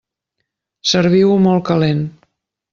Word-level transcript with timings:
Serviu-ho 0.93 1.37
molt 1.45 1.69
calent. 1.71 2.05